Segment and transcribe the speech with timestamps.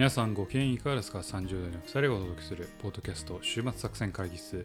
[0.00, 4.64] 皆さんご機嫌いかがですか ?30 代の2人がお届けするポッドキャスト週末作戦会議室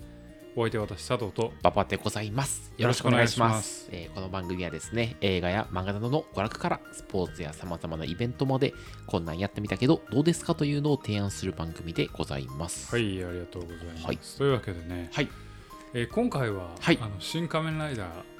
[0.55, 2.71] お相手は私佐藤とババでございます。
[2.77, 3.89] よろしくお願いします。
[3.91, 8.73] えーこの番組はですね、映画や漫画などの娯楽からスポーツや様々なイベントまで、
[9.07, 12.89] こんなんやってみたけど、どうですかというのを提案する番組でございます。
[12.95, 12.97] は。
[12.97, 15.27] いありがとうございます、はいというわけでね、はい。
[15.93, 18.34] えー今回は、はいあの新仮面ライダー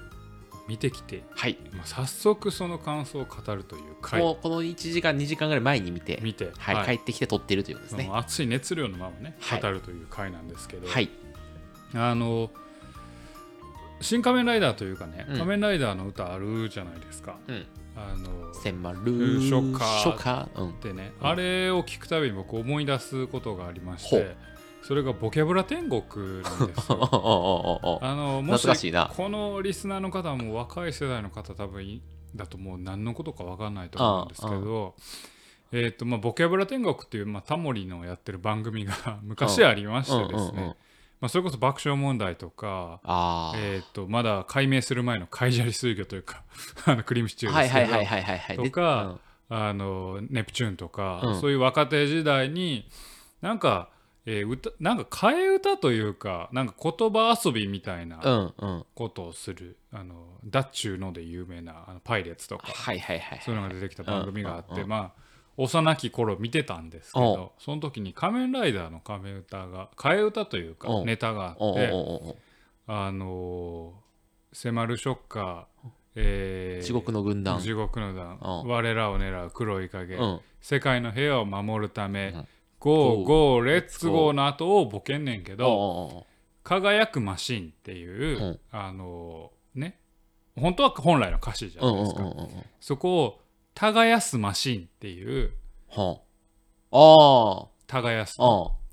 [0.68, 1.58] 見てきて、はい。
[1.74, 11.10] まあ、早速その感想を語るという回もうこの1時間、2時間ぐらい前に見て、見て、はい、帰ってきて撮ってるということですね熱い熱量のままねはい語るという回なんですけど、はい。
[11.94, 12.50] あの
[14.02, 17.38] 新仮面ライダーというかね、うん仮面ライダーの歌あるじゃないですか。
[17.48, 17.66] うん。
[17.96, 19.00] あの千丸
[19.40, 20.50] 初夏初夏。
[20.56, 20.80] うん。
[20.82, 24.36] でね、うんあれを聞くたびに僕思い出すことがありまして
[24.88, 27.10] それがボキャブラ天国なんですよ。
[28.04, 32.02] あのもしこのリスナーの方も若い世代の方多分
[32.36, 34.96] だともう何のことか分かんないと思うんですけど
[35.72, 40.76] えーとまあ、ボキャブラ天国っていう、まあ、タモリのやってる番組が昔ありましてですね、
[41.20, 43.02] まあ、それこそ爆笑問題とか、
[43.58, 46.44] えー、とまだ解明する前の海砂利水魚というか
[46.86, 52.88] あのクリームシチューですけど、とかあのネプチューンとか、そういう若手時代に
[53.42, 53.90] なんか、
[54.28, 58.86] えー歌なんか替え歌というかなんか言葉遊びみたいなうんうんうん。
[58.96, 63.42] ことをする、あのダッチューので有名なあのパイレーツとかはいはいはい。
[63.44, 65.26] そういうのが出てきた番組があって、うんうんうんまあ
[65.58, 72.36] 幼き頃見てたんですけどその時に「仮面ライダー」の仮面歌が替え歌というかうんネタがあって
[72.88, 74.06] あのー
[74.58, 77.60] 迫るショッカー、えー地獄の軍団。
[77.62, 80.40] 地獄の団、うん我らを狙う黒い影、うん。
[80.60, 82.48] 世界の平和を守るため、うん
[82.86, 86.28] go go let's go の後をボケんねんけど、
[86.64, 90.00] 輝くマシンっていう、あのね
[90.56, 92.24] 本当は本来の歌詞じゃないですか、
[92.80, 93.42] そこを
[93.74, 95.54] 耕すマシンっていう
[95.90, 96.20] は
[96.92, 97.68] あ。
[97.88, 98.38] 耕す。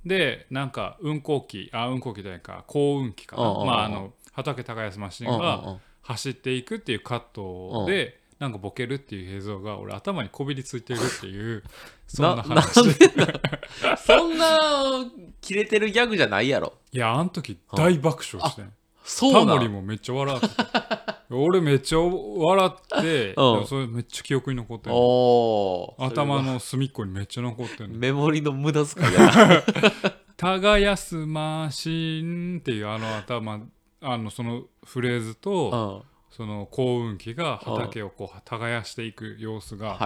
[0.07, 5.27] でなんか運行機あ運行機じゃないか幸運機かな、まああの畑耕すマシン。
[5.27, 11.63] が走っていくっていうカットで、なんかボケるっていう映像が俺頭にこびりついてるっていう
[12.09, 12.77] そんな話。
[12.77, 13.27] なんでな
[13.97, 15.07] そんな
[15.41, 16.73] 切れてるギャグじゃないやろ。
[16.91, 18.73] いやあの時大爆笑してん。
[19.05, 23.67] そうタモリもめっちゃ笑ってた俺めっちゃ笑って、 うん。
[23.67, 29.63] それめっちゃ記憶に残ってる頭の隅っこにめっちゃ残ってるメモリの無駄遣いやな。
[30.37, 33.61] 「耕すマシン」っていうあの頭
[34.01, 39.99] あのそのフレーズと、うんその幸運機が畑をこう耕していく様子が。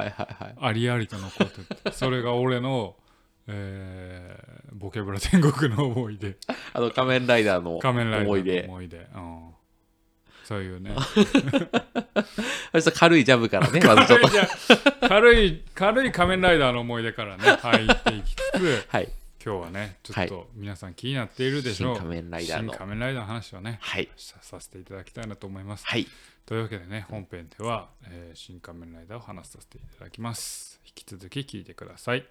[0.60, 2.96] ありありと残ってて それが俺の、
[3.46, 6.36] えーボキャブラ天国の思い出
[6.74, 8.66] あの仮面ライダーの思い出。
[8.68, 9.50] 思い出、うん、
[10.44, 10.94] そういうね
[12.94, 14.20] 軽いジャブからね、まずちょっ
[15.00, 15.08] と。
[15.08, 19.08] 軽い軽い仮面ライダーの思い出からね入っていきつつはい。
[19.46, 24.08] 今日はねちょっと皆さん気になっているでしょう、新仮面ライダーの新仮面ライダーの話をねはい。
[24.16, 26.04] ささせていただきたいなと思います、はい。
[26.46, 32.26] というわけでね本編では、えー新仮面ライダーを話させていただきます引き続き聞いてください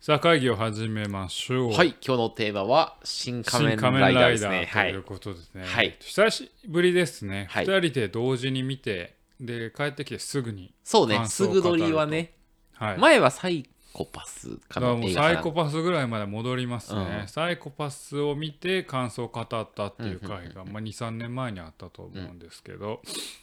[0.00, 1.94] さあ会議を始めましょうはい。
[2.04, 4.68] 今日のテーマは、新仮面ライダーですね。
[4.70, 5.02] という。
[5.02, 5.64] ことですね。
[5.64, 7.46] はい久しぶりですね。
[7.48, 10.74] はい二人で同時に見て、で、帰ってきてすぐに。
[10.82, 12.34] そうね、感すぐ撮りはね、
[12.74, 12.98] はい。
[12.98, 17.28] 前はサイコパスかだからもうサイコパスぐらいまで戻りますね、うん。
[17.28, 23.00] サイコパスを見て感想を語ったっていう回が、まあ、23年前にあったと思うんですけど、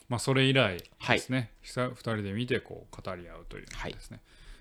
[0.09, 4.19] まあそれ以来ですね、久々2人で見てこう語り合うというのですね、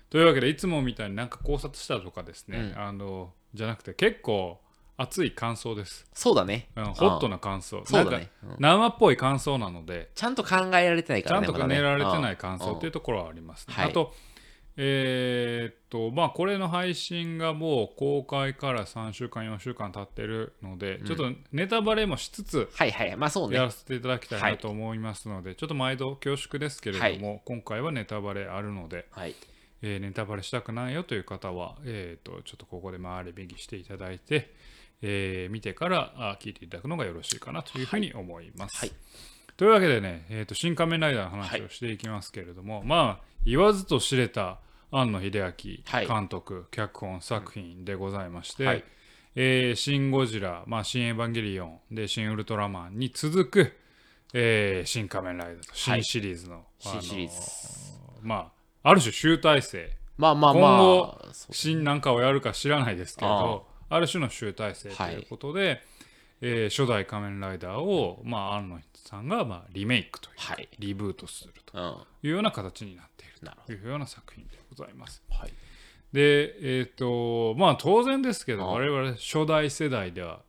[0.09, 2.81] というわけでいつもみたいになんか考察したとかですね、うん。
[2.81, 4.61] あのじゃなくて結構
[5.01, 6.69] 熱い感想です、そうだね。
[6.75, 8.29] うんホットな感想そうだね。
[8.43, 11.47] うん生っぽい感想なのでちゃんと考えられてないからね。
[11.47, 13.73] ちゃんとまだね練られてない感想っていうところはありますね。
[13.73, 14.13] はいあと、
[14.77, 23.15] えーっと、まあ、これの配信がもう公開から3週間、4週間経ってるので、うんちょっとネタバレもしつつ、はいはい。
[23.17, 23.71] まあそうねやら。
[23.71, 29.35] せていただきたいなと思いますので、ちょっと毎度恐縮ですけれども、今回はネタバレあるので、はい。
[29.83, 34.53] えーネタバレしたくないよという方は、えーっとちょっとここで回り右していただいて、
[35.01, 38.77] えー見てからあ聞いていただくのがよろしいかなというふうに思います。
[38.77, 38.91] はい。
[39.57, 44.59] というわけでね、えーと新仮面ライダーの話をしていきますけれども、まあ言わずと知れた
[44.91, 46.07] 庵野秀はい。
[46.07, 48.83] 明監督、脚本作品でございまして、はい。
[49.35, 53.73] えーシン・ゴジラ、まあ、シン・エヴァンゲリオンでシン・ウルトラマンに続く、
[54.33, 57.35] えー新仮面ライダーと新シリーズの、新シリーズ。
[58.21, 58.51] ま
[58.83, 59.89] あある種集大成。
[60.17, 61.33] まあまあま今後あ。
[61.33, 65.81] そう新なんかをやるか知らないですけあどある種の集大成ということで、
[66.41, 70.69] えー初代仮面ライダーを、まあ、安野さんが、まあ、リメイクというか、はい。
[70.79, 71.81] リブートするとう
[72.25, 72.27] ん。
[72.27, 73.33] いうような形になっている
[73.67, 75.21] というような作品でございます。
[75.29, 75.53] どはい。
[76.13, 80.41] でえっ、とまあ当然ですけど我々初代世代では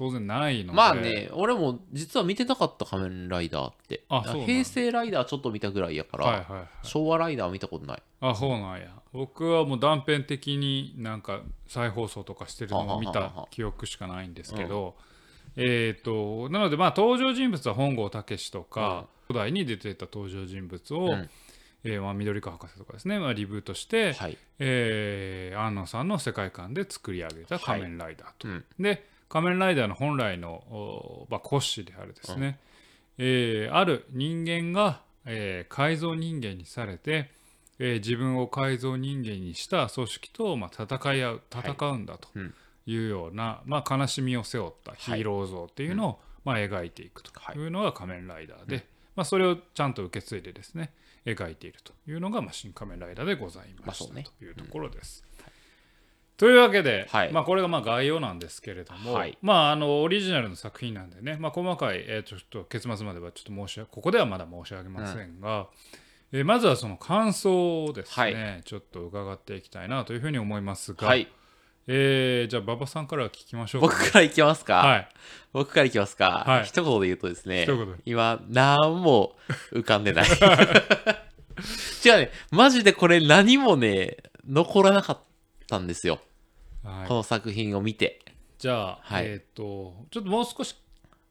[0.00, 0.76] 当然ないので。
[0.76, 4.02] まあね俺も実は見てなかった仮面ライダーって。
[4.08, 4.46] あそうなんだ。
[4.46, 6.66] 平成ライダーちょっと見たぐらいやから、はいはいはい。
[6.82, 8.02] 昭和ライダーは見たことない。
[8.22, 8.88] あそうなんや。
[9.12, 13.48] 僕はもう断片的になんか再放送とかしてるのを見たはははは。
[13.50, 14.96] 記憶しかないんですけど、
[15.56, 21.30] えっ、となのでまあ登場人物は本郷武とか、初代に出てた登場人物を、うん。
[21.82, 24.36] えーまあ、緑川博士とかですね、まあ、リブートして、はい。
[24.58, 28.48] えー安野さんの世界観で作り上げた仮面ライダーと。
[28.48, 28.64] うん。
[28.78, 32.58] で仮面ライダーの本来の、おまあ、骨子であるですね、
[33.16, 37.30] えーある人間が、えー改造人間にされて、
[37.78, 42.54] えー自分を改造人間にした組織と、まあ、戦い合う戦うんだとうん。
[42.86, 47.56] いうような、まあ、悲しみを背負ったヒーロー像っていうのを、まあ、描いていくとはい。
[47.56, 50.92] いうのが仮面ライダーで、まあ、それをちゃんと受け継いでですね
[51.24, 54.24] 描いているというのが、まあ、新仮面ライダーでございました、まあそうね。
[54.38, 55.22] というところです。
[56.40, 57.32] というわけで、はい。
[57.34, 59.36] まあ、これがまあ概要なんですけれども、はい。
[59.42, 65.38] まあ、あのオリジナルの作品なんでね、まあ、細かい、えーちょっと結末まではちょっと申しここではまだ申し上げません。
[65.38, 65.66] が、
[66.32, 71.28] えーまずはその感想をですね、はちょっと伺っていきたいなというふうに思いますが、はい。
[71.86, 73.88] えーじゃあ馬場さんから聞きましょうか。
[73.88, 75.08] 僕からいきますか、はい。
[75.52, 76.64] 僕からいきますか、はい。
[76.64, 79.36] 一言で言うとですね一言今何も
[79.72, 80.24] 浮かんでない。
[82.02, 82.30] 違うね。
[82.50, 84.16] マジでこれ何もね
[84.48, 85.18] 残らなかっ
[85.68, 86.20] たんですよ、
[86.84, 87.08] はい。
[87.08, 88.20] この作品を見て。
[88.58, 89.26] じゃあ、はい。
[89.26, 90.74] えっ、とちょっともう少し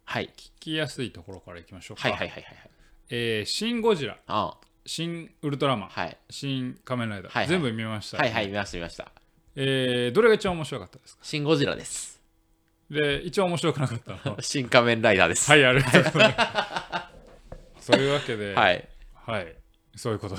[0.06, 0.30] はい。
[0.36, 2.10] 聞きやすいところからいきましょうか。
[2.10, 2.70] はいはいはいはいはい。
[3.10, 6.18] えーシン・ゴジラ、あシン・ウルトラマン、はい。
[6.30, 7.50] シン・仮面ライダー、はいはい。
[7.50, 9.12] 全部見ました、はいはい見ました見ました。
[9.56, 11.24] えーどれが一番面白かったですか？
[11.24, 12.20] シン・ゴジラです。
[12.90, 14.42] で、一番面白くなかったのは？
[14.42, 15.50] 新仮面ライダーです。
[15.52, 17.12] はい、ありがとうございま
[17.80, 17.86] す。
[17.86, 18.88] そういうわけで、はい。
[19.14, 19.56] はい、
[19.96, 20.36] そういうこと。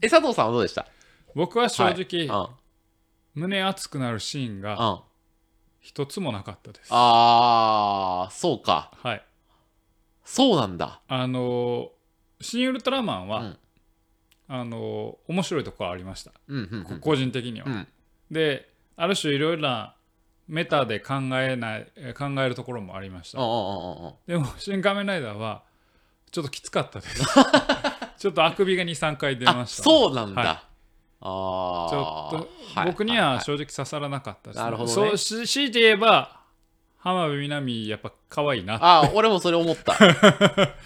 [0.00, 0.86] え佐藤さんはどうでした？
[1.34, 2.61] 僕は正直、はい
[3.34, 5.00] 胸熱くなるシーンうんがうん
[5.80, 6.88] 一つもなかったです。
[6.90, 9.24] あーそうかはい。
[10.24, 11.88] そうなんだあのー
[12.44, 13.58] シン・ウルトラマンは、うん
[14.48, 16.32] あのー面白いところありました。
[16.48, 17.66] うんうんうん個人的には。
[17.66, 17.88] うん
[18.30, 19.94] で、ある種いろいろな
[20.48, 23.40] メタで考えないえ考えるところもありました。
[23.40, 25.62] うんうんうんうんうんでも、新仮面ライダーは
[26.30, 27.24] ちょっときつかったです。
[28.18, 30.71] ちょっとあくびが2、3回出まあした、そうなんだ、はい
[31.24, 34.94] ああちょっとはい僕には正直刺さらなかったです、なるほどね。
[34.94, 36.40] そうし強いて言えば
[36.98, 39.94] 浜辺美波やっぱ可愛いなあ俺もそれ思った。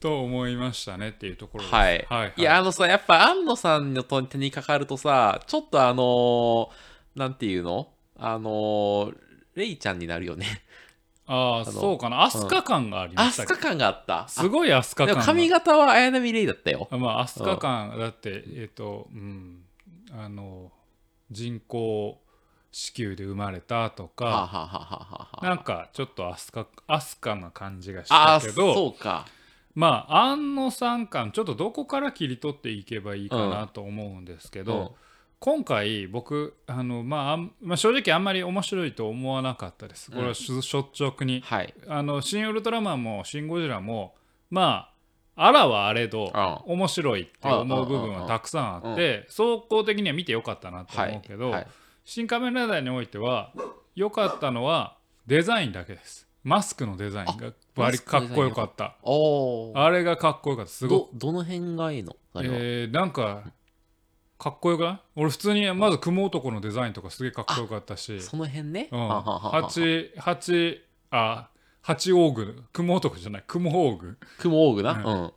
[0.00, 1.74] と思いましたねっていうところです。
[1.74, 2.42] はい、はい、い。
[2.42, 6.68] やあのさやっぱ安野さんの手にかかるとさちょっとあのー
[7.16, 7.88] なんていうの？
[8.18, 9.16] あのー
[9.56, 10.62] レイちゃんになるよね。
[11.26, 12.24] ああそうかな。
[12.30, 13.48] 飛鳥感がありましたけ？
[13.48, 14.26] どアスカ感があった。
[14.28, 15.32] すごい飛鳥でも感が。
[15.34, 16.88] 髪型は綾波レイだったよ。
[16.90, 19.64] あまあ飛鳥感だってえっ、とうん
[20.12, 20.72] あの
[21.30, 22.20] 人工
[22.72, 29.26] 子宮で生まれたとか、はあ、はあはあはあはあなんかちょっと飛鳥飛鳥な感じがしたけどそうか。
[29.74, 34.88] まあ安野さん感ちょっとどこから切り取っていけばいいかなと思うんですけど、うん。
[35.38, 40.10] 今回僕あの、まあまあ、正直あんまり面白いと思わなかったです。
[40.10, 41.74] これはし率直に、はい。
[41.88, 44.14] あの新ウルトラマンもシン・ゴジラも
[44.50, 44.89] まあ
[45.42, 51.66] あらはあれどう面白いって思う部分はたくさんあって総合的には見てよかったなと思うけど、はい
[52.02, 53.52] 新仮面ライダーにおいては
[53.94, 56.26] 良かったのはデザインだけです。
[56.42, 58.96] マスクのデザインがバリかっこよかった。
[59.74, 60.72] あれがかっこよかった。
[60.72, 61.10] すごく。
[61.12, 62.16] どどの辺がいいの？
[62.34, 63.44] あえーなんか
[64.38, 65.00] かっこよくない？
[65.16, 68.20] 俺普通にまず雲男のデザインとかすげえかっこよかったし。
[68.22, 69.10] その辺ね、うん。
[71.10, 71.49] あ
[71.82, 73.44] 八王具雲男じゃない。
[73.46, 75.22] 雲王具雲オーグな、ううん。
[75.24, 75.32] ん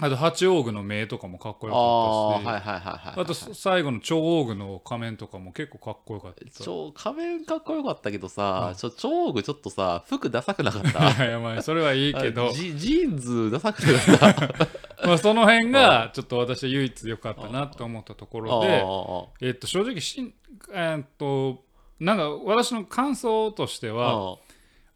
[0.00, 2.66] あと八王具の目とかもかっこよああかったし。
[2.68, 6.44] はいはいはいはいあと最後の超王具の仮面とかも結構かっこよかった。
[6.62, 10.98] ちょ仮面かっこよかったけどさ、ちょ超オーグちょっとさ服ダサくなかった？
[11.16, 12.46] いやいやまあそれはいいけど。
[12.50, 14.66] あジジーンズダサくなかった？
[15.08, 20.32] まあその辺がちょっと私は唯一良かったなと思ったところであえっと正直しん
[20.72, 21.64] えーっと
[21.98, 24.36] なんか私の感想としてあは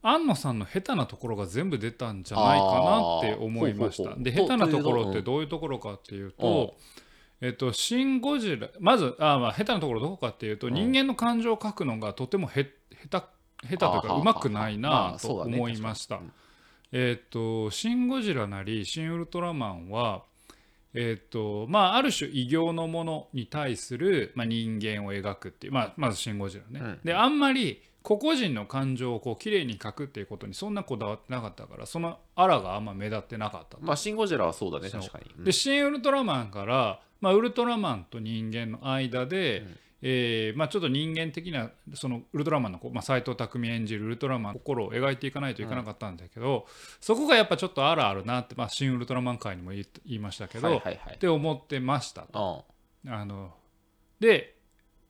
[0.03, 4.11] あ安野さんの下手なところが全部出たんじゃないかなって思いました。
[4.11, 4.59] あーでほうほう。
[4.59, 6.77] 下手なところってどういうところかっていうと、
[7.41, 10.75] えっと、シン・ゴジラまずあーまあ下手なところどこかっていうと、うん。
[10.75, 12.71] 人間の感情を書くのがとてもへ
[13.11, 13.27] 下手
[13.69, 16.21] 下手というかうまくないまなと思いました。
[16.91, 20.25] えっとシン・ゴジラなりシン・ウルトラマンは
[20.95, 27.01] えっとまあ、ある種異形のものに対する、まあ、人間を描くっていう、まあ、まず「シン・ゴジラね」うん。
[27.03, 52.65] であんまり個々人の感情をこう綺麗に描くっていうことにそんなこだわってなかったからそのあらがあんま目立ってなかったまあシン・ゴジラはそうだね確かに、うん、で新ウルトラマンから、まあ、ウルトラマンと人間の間で、うん、えー、まあ、ちょっと人間的なそのウルトラマンの、まあ、斎藤工演じるウルトラマンの心を描いていかないといけなかったんだけど、うん、そこがやっぱちょっとあるあるなって、まあ、新ウルトラマン界にも言いましたけど、はいはいはい、って思ってましたと。
[53.07, 53.53] あの
[54.19, 54.57] で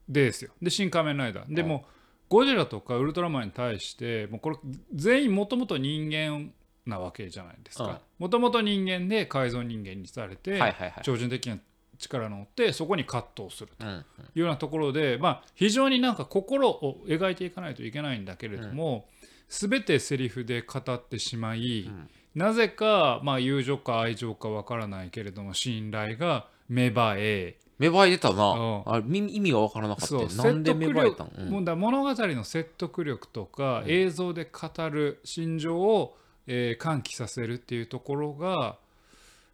[0.08, 0.52] でですよ。
[0.60, 1.54] で新仮面ライダー。
[1.54, 1.84] でも
[2.32, 4.56] ゴジラとかウルトラマンに対してもうこれ
[4.94, 6.50] 全員もともと人間
[6.86, 8.00] なわけじゃないですか。
[8.18, 10.58] もともと人間で改造人間にされて、
[11.02, 11.58] 超人的な
[11.98, 27.56] 力のってそこに葛藤するというようなところで、まあ、非常になんか心を描いていかないといけないんだけれども、うん、全てセリフで語ってしまい、うん、なぜか、まあ、友情か愛情かわからないけれども信頼が芽生え。
[27.78, 38.76] 芽生えてたな、うん、あ意味が分からなかったなんで芽生えたの、うん、だ物語の説得力とか、映像で語る心情を、えー、喚起させるっていうところが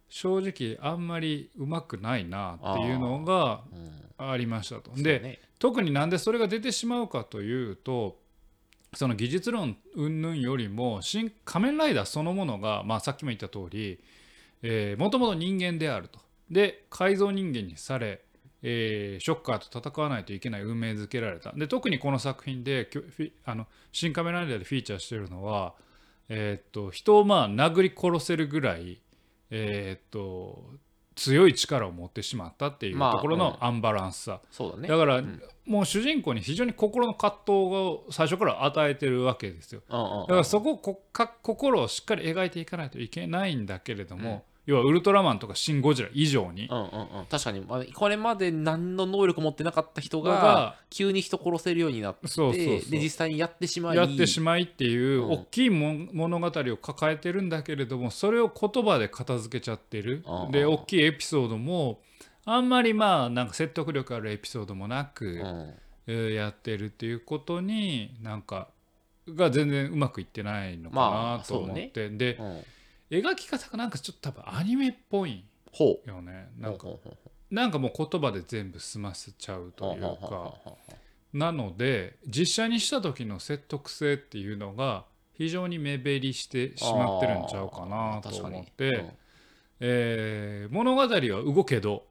[0.09, 3.61] 正直あんまりうまくないなっていうのが
[4.17, 4.91] ありましたと。
[4.95, 8.17] で、ね、特になんでそれが出てしまうかというと
[8.93, 13.99] その技術論云々よりも新仮面ライダーそのものが、まあ、さっきも言った通り
[14.97, 16.19] もともと人間であると。
[16.49, 18.21] で改造人間にされ、
[18.63, 21.51] えー、ショッカーと戦わないといけない運命づけられた。
[21.53, 22.89] で特にこの作品で
[23.45, 25.75] あの新仮面ライダーでフィーチャーしてるのは、
[26.27, 28.99] えー、っと人をまあ殴り殺せるぐらい
[29.51, 30.63] えー、っと
[31.19, 34.87] 強い力を持ってしまったっていうところのアンバランスさ、そうだね。
[34.87, 35.21] だから、
[35.65, 39.97] もう主人公に非常に心の葛藤を最初から与えてるわけですよ、だ
[40.27, 46.87] からそここか心をしっかり描いていかないといけないんだけれども、要はウルトラマンとかシン・ゴジラ以上に、うんうんう
[47.23, 60.23] ん、確かに、まあ、これまで何の能力持ってなかった人が急に人殺せるようになってそうそうで実際にやってしまいやってしまいっていう大きいも、物語を抱えてるんだけれどもそれを言葉で片付けちゃってる。
[60.51, 62.01] で大きいエピソードも
[62.45, 65.41] あんまりまあなんか説得力あるエピソードもなく、
[66.05, 68.67] うん、やってるっていうことになんか
[69.27, 72.63] が全然うまくいってないのかなと思って、まあね、で、うん
[73.09, 75.43] 描き方がなんかちょっと多分アニメっぽい
[76.05, 76.49] よね。
[76.57, 76.87] なんか
[77.49, 80.53] なんかもう言葉で全部済ませちゃうというか。
[81.33, 89.05] なので実写にした時の説得性っていうのが非常に目減りしてしまってるんちゃうかなと思って、
[89.79, 92.03] え物語は動けど、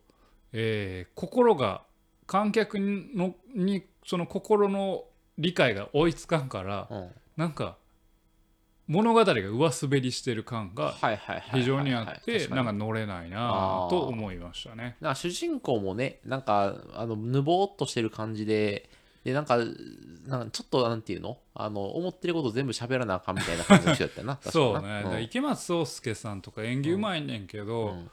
[0.52, 1.82] え心が
[2.26, 5.04] 観客のにその心の
[5.36, 6.88] 理解が追いつかんから、
[7.36, 7.77] なんか
[8.88, 10.95] 物語が上滑りしてる感が
[11.52, 14.97] 非常にあってなんか乗れないなと思いましたね。
[15.00, 18.88] な主人公もねなんかあのぬぼーっとしてる感じで
[19.25, 19.59] でなんか
[20.26, 21.37] なんかちょっとなんていうの？
[21.54, 27.90] あの思ってること全部喋らなあかんみたいな感じの人やったな そうね、うん、池松壮亮さんとか演技うまいねんけど、うん。
[27.90, 28.11] うん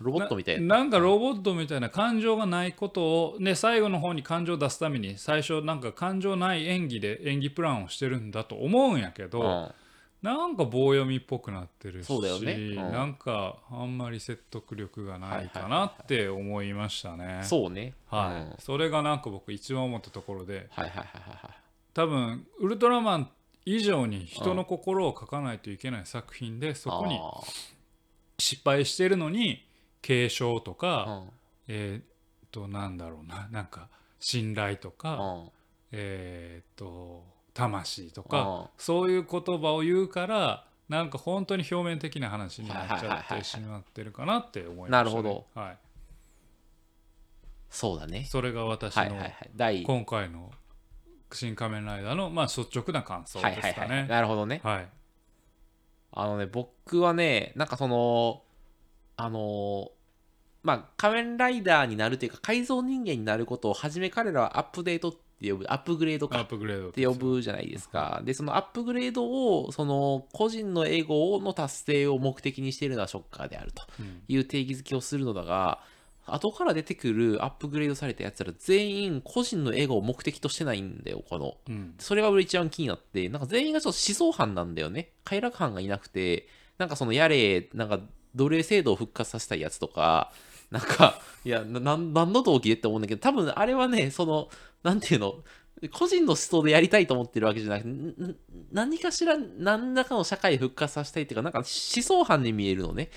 [0.00, 0.76] ロボットみたいな。
[0.78, 9.83] なんかロボットみたいな感情がないことをで最後の方に感情を出すために最初なんか感情ない演技で演技プランをしてるんだと思うんやけど、うん
[10.24, 17.42] なんか棒読みっぽくなってるしそうだよね、うん、なんかあんまり説得力がないかなって思いましたね。
[17.44, 21.54] そうね、はい、うん、それがなんか僕一番思ったところで、はいはいはいはい、
[21.92, 23.30] 多分ウルトラマン
[23.66, 27.20] 以上に人の心を書かないといけない作品で、そこに
[28.38, 29.66] 失敗してるのに
[30.00, 31.24] 継承とか、
[31.68, 33.48] えっとなんだろうな。
[33.50, 33.90] なんか
[34.20, 35.42] 信頼とか、
[35.92, 45.78] えっと魂とかそういう言葉を言うからなんか本当に表面的な話になっちゃってしまってるかなって思いました、ね、なるほど、はい、
[47.70, 48.26] そうだね。
[48.28, 49.16] それが私の
[49.86, 50.50] 今回の
[51.32, 54.88] 「新仮面ライダーの」まあ、率直な感想ですかね、はいはいはい、なるほどね、はい、
[56.12, 58.42] あのね僕はねなんかその
[59.16, 59.90] あの
[60.62, 66.38] まあ仮面ライダーになるというか改造人間になることを初め彼らはアップデートって呼ぶ、アップグレードか。
[66.38, 68.22] アップグレードって呼ぶじゃないですか。
[68.24, 73.82] で、そのアップグレードを、その個人のエゴの達成を目的にしているのはショッカーであると
[74.28, 75.80] いう定義づけをするのだが、
[76.26, 81.56] 後から出てくるアップグレードされたやつら全員個人のエゴを目的としてないんだよ、この。
[81.68, 85.10] うん、それが俺一番気になって、なんか全員がちょっと思想犯なんだよね。
[85.24, 86.48] 快楽犯がいなくて、
[86.78, 88.00] なんかそのやれ、なんか
[88.34, 90.32] 奴隷制度を復活させたいやつとか、
[90.74, 94.48] なんか、いや、な、何の動機でって思うんだけど、多分あれはね、その、
[94.82, 95.36] なんていうの、
[95.92, 98.34] 個人の思想でやりたいと思ってるわけじゃなくて、
[98.72, 103.10] 何かしら、何らかの社会復活させたいっていうか、なんか思想犯に見えるのね。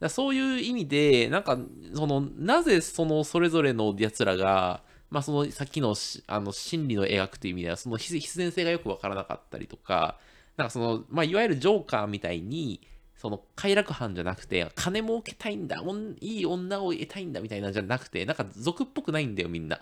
[0.00, 1.56] うん、そういう意味で、なんか、
[1.94, 5.94] その、なぜそのそれぞれの奴らが、まあ、そのさっきの
[6.26, 10.18] あの心理の描くという意味ではその必然性がよく分からなかったりとか
[10.56, 12.80] なんかその、まあ、いわゆるジョーカーみたいに
[13.16, 15.82] その快楽犯じゃなくて金儲けたいんだ
[16.20, 19.76] いい女を得たいんだみたいなじゃなくてなんか俗っぽくないんだよみんな。
[19.76, 19.80] っ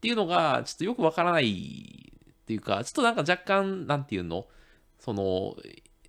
[0.00, 2.12] ていうのがちょっとよく分からない
[2.42, 4.46] っていうかちょっとなんか若干なんていうの？
[4.98, 5.56] その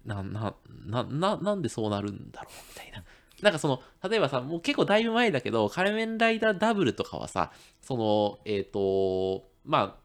[0.05, 0.53] なな
[0.85, 3.03] なななんでそうなるんだろうみたいな。
[3.41, 7.51] なんかその、例えばさ、もう結構だいぶ前だけど、仮面ライダーダブルとかはさ、
[7.81, 10.04] その、えっ、ー、と、まあ、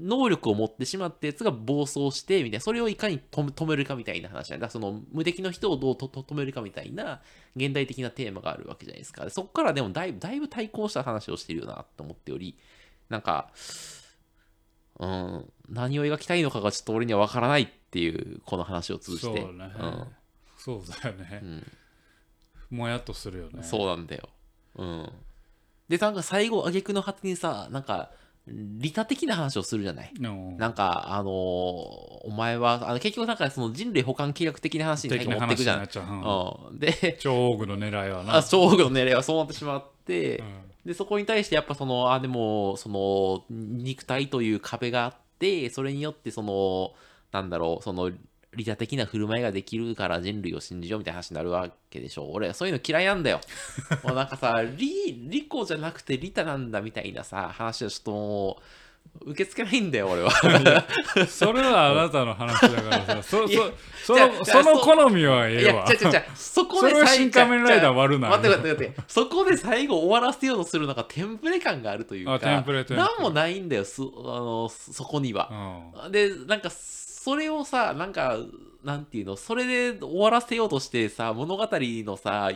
[0.00, 4.70] 能力を持ってしまったやつが暴走して、みたいな、それをいかに止めるかみたいな話なんだ。
[4.70, 7.20] その、無敵の人をどう止めるかみたいな、
[7.56, 9.28] 現代的なテーマがあるわけじゃないですか。
[9.30, 12.56] そこからでもだいぶ、だいぶ対抗した話をしてるよなと思っており、
[13.08, 13.50] なんか、
[14.98, 19.22] うん、何を描きたいのかがちょっと俺には分からないっていう、この話を通じて。
[19.26, 19.72] そうね。
[19.78, 20.04] うん、
[20.58, 21.40] そうだよね。
[21.42, 21.66] うん。
[22.70, 24.06] もやっとするよねそうなん。
[24.06, 24.28] だよ
[24.76, 25.12] うん。
[25.88, 26.14] でなん。
[26.14, 27.82] か最後挙句の果てにさなん。
[27.82, 28.10] か
[28.50, 35.88] 利他的な話をするじゃない、なんかあのー、お前はあの結局なんかその人類保管計画的な話に持っていくじゃない
[36.70, 38.36] うん、で 超大具の狙いはな。
[38.36, 40.44] あ超大具の狙いはそうなってしまって、うん、
[40.86, 46.92] でそこに対してやっぱそのあでもその肉体という壁があってそれによってその
[47.32, 48.10] なんだろうその
[48.58, 52.28] 利他的な振る舞いができるから人類を信じようみたいな話になるわけでしょ。
[52.30, 53.40] 俺、そういうの嫌いなんだよ。
[54.02, 60.30] もうなんかさ、利、利己じゃなくて利他なんだみたいなさ、話はちょっともう、受け付けないんだよ、俺は。
[61.28, 63.54] それはあなたの話だからさ、 そそ
[64.04, 65.84] そのその好みはええわ。
[65.86, 67.32] いや、違う違うそこで最後。
[67.32, 68.28] 仮面ライダー割るな。
[68.30, 69.02] 待って待って待って。
[69.06, 75.92] そこで最後終わらせようとするのがテンプレ感があるというか、テンプレテンプレ何もないんだよ、そあのそこには。
[76.04, 76.70] うん、で、なんか、
[77.28, 78.36] それをさ、なんか、
[78.84, 82.50] なんていうの、それで終わらせようとしてさ、物語のさ、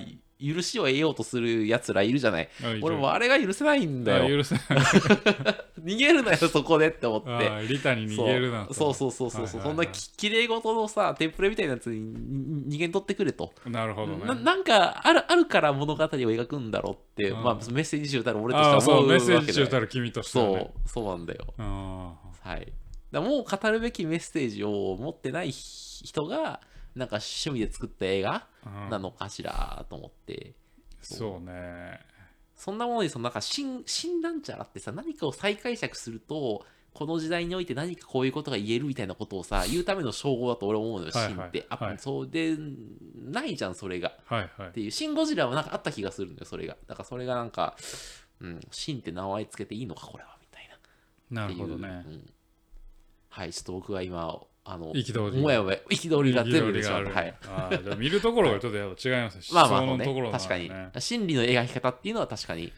[0.45, 2.49] 許しを得ようとするやつらいるじゃない？
[2.83, 4.38] 俺もあれが許せないんだよ。
[4.38, 4.64] 許せない。
[5.85, 7.66] 逃げるなよ、そこでって思って。
[7.68, 13.53] リタに逃げるなそうそうそうそうそう、そんなききれい事のさ、テンプレみたいなやつに逃げん取ってくれと。
[13.66, 14.25] なるほどね。
[14.25, 21.55] ななんかあるあるから物語を描くんだろうって、まあメッセージ集たる俺としては思うわけメッセージ集たる君としては、ね、そう、そうなんだよ。
[21.59, 22.73] はい。
[23.12, 26.61] だもう語るべきメッセージを持ってない人が
[26.94, 28.46] なんか趣味で作った映画
[28.90, 30.55] なのかしらと思って、
[31.11, 32.01] うん、そうね
[32.57, 41.66] そんなものにそのなんか新新なんちゃらってさ何かを再解釈するとこの時代において何かこういうことが言えるみたいなことをさ 言うための称号だと俺思うのよ、新って。
[41.70, 42.57] あ、そうで、
[43.16, 44.12] ないじゃん、それが。
[44.27, 46.77] はいはい、っていう、シン・ゴジラはなんかあった気がするんだよ、それが。
[46.87, 47.77] だからそれがなんか、
[48.40, 50.68] うん、シンって名前つけていいのか、これは、みたい
[51.31, 51.42] な。
[51.46, 52.05] なるほどね。
[52.07, 52.33] うん
[53.33, 54.92] はい、ちょっと僕は今、あの。
[55.33, 57.05] もやもや、憤りが全部出ちゃう。
[57.07, 57.35] はい。
[57.49, 59.42] あじゃ見るところがちょっとやっぱ違いますね。
[59.53, 60.71] まあまあ、ね、確かに。
[60.99, 62.71] 心理の描き方っていうのは確かに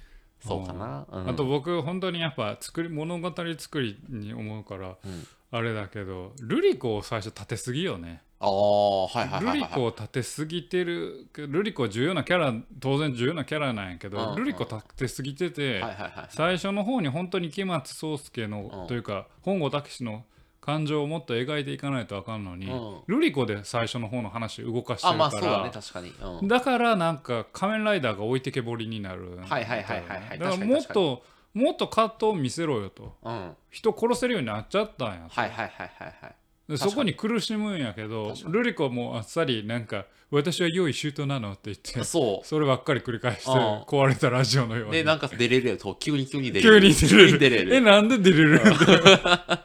[0.46, 1.06] そうかな。
[1.10, 8.22] うん、あと僕、本当にやっぱ作り物語作りに思うから、うん、あれだけど、ルリコを最初立てすぎよね。
[8.38, 15.82] ああ、はいはい、はい、ルリコを立てすぎてる、ルリコ重要なキャラ、当然重要なキャラなんやけど、うん、ルリコ立てすぎてて、
[16.28, 20.24] 最初の方に本当に池松壮亮の、というか、本郷武の
[20.64, 31.22] 感情をもっと描いていかないとあかんのに、うん、ルリコで最初の方の話動かしてるからあまあそうだね確かに、うん、だからなんか仮面ライダーが置いてけぼりになるはいはいはいはい、はい、だからもっと
[31.52, 36.34] もっと葛藤を見せろよと、うん、人殺せるようになっちゃったんやはいはいはいはいはい。
[36.66, 42.46] でそこに苦しむんやけどルリコもあっさりなんか私は用意周到なのって言ってそう。
[42.46, 44.92] そればっかり繰り返して壊れたラジオのように。
[44.92, 46.80] でなんか出れるよと急に急に出れる。
[46.80, 47.38] 急に出れる。
[47.38, 47.74] 出れる。
[47.74, 48.60] えなんで出れる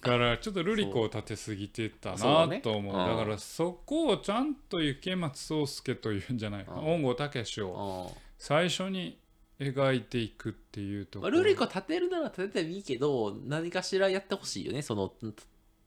[0.00, 9.18] からちょっとルリコを立てすぎてたなと思う、ね、だからそこをちゃんと池松壮亮というんじゃないか本郷武を最初に
[9.60, 15.12] 描いていくっていうところ、ルリコ立てるなら立ててもいいけど何かしらやってほしいよねその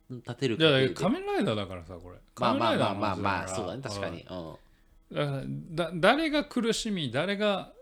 [0.10, 2.18] 立てるかいや仮面ライダーだからさこれ。
[2.40, 3.82] まあまあまあまあまあそうだね。
[3.82, 4.56] 確かに、うん、
[5.12, 7.74] だからだ誰が苦しみ誰が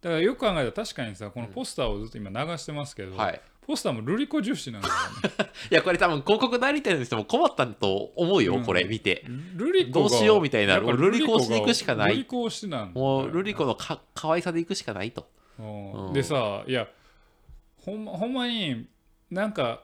[0.00, 5.50] だからよく考えたら確かにさこのポスターをずっと今流してますけど、うんはい、ポスターもルリコ重視なんだよね。
[5.70, 9.24] いやこれ多分広告代理店の人も困ったと思うよ、うん、これ見て。
[9.56, 12.10] ルリコどうしようみたいなルリコ推しでいくしかない。
[12.10, 16.88] ルリコ推しなんもうルリコのか可愛さでいくしかないと、うん、でさいや
[17.84, 18.86] ほん,、ま、ほんまに
[19.30, 19.82] なんか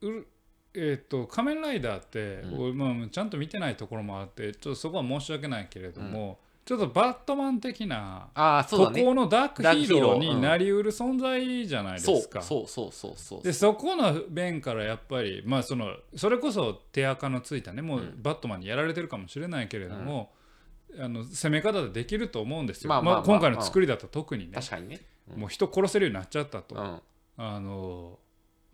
[0.00, 0.24] う
[0.72, 6.38] えーと、仮面ライダーって、うん、まあ、ちゃんと見てないところもあってちょっとそこは申し訳ないけれども、
[6.70, 12.42] ちょっとバットマン的なあそうだ、ね、このダークヒーローになりうる存在じゃないですか。
[12.42, 20.30] そうそうそうそうでそこの面からやっぱりまあそのそれこそ手垢のついたねもうバットマンにやられてるかもしれないけれども、
[20.90, 22.88] うん、あの攻め方でできると思うんですよ。
[22.90, 24.52] まあ、まあまあ、今回の作りだと特にね。
[24.54, 25.00] 確かにね、
[25.32, 27.02] うん、もう人殺せるようになっちゃったと。
[27.36, 28.20] あの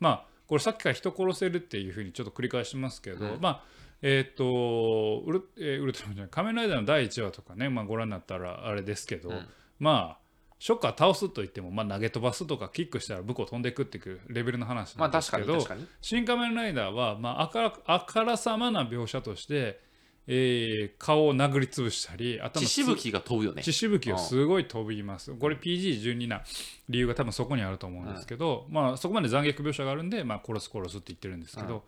[0.01, 3.41] まあこれさっきから人殺せるっていうふうにちょっと繰り返しますけど、うん。
[3.41, 9.47] まあえっ、とウル,、えーウルトラマンじゃない仮面ライダーの第1話とかね、まあ、ご覧になったらあれですけど、うん
[9.79, 10.27] まあ
[10.59, 15.87] ショッカー倒すといっても、まあ、投げ飛ばすとかキックしたら向こう飛んでいくっていうレベルの話なんですけど、に確かに。
[16.01, 19.81] 新仮面ライダーは、まあ、あからあからさまな描写として、
[20.27, 23.63] えー顔を殴りつぶしたり頭つ血しぶきが飛ぶよね。
[23.63, 25.33] 血しぶきをすごい飛びます。
[25.35, 26.43] これ PG12 な
[26.89, 31.81] 理由が多分そこにあると思うんですけど、まあそこまで残虐描写があるんで、まあ、殺す殺すって言ってるんですけど、うん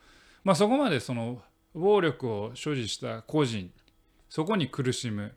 [0.44, 1.42] まあそこまでその
[1.74, 3.70] 暴力を所持した個人
[4.28, 5.34] そこに苦しむ。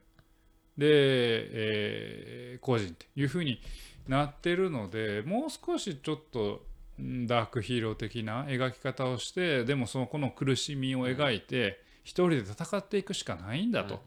[0.77, 3.59] で、えー個人っていうふうに
[4.07, 6.65] なってるのでもう少しちょっと
[7.01, 14.01] んダークヒーロー的な描き方をしてでもそのこの苦しみを描いて一人で戦っていくしかないんだと。